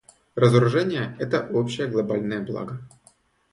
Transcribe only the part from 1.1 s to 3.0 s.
это общее глобальное благо.